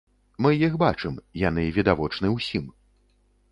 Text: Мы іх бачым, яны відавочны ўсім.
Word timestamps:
Мы 0.45 0.49
іх 0.67 0.77
бачым, 0.83 1.19
яны 1.43 1.67
відавочны 1.77 2.35
ўсім. 2.39 2.65